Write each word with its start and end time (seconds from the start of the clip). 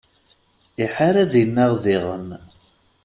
Iḥar 0.83 1.15
ad 1.23 1.33
inaɣ 1.43 1.73
diɣen. 1.83 2.27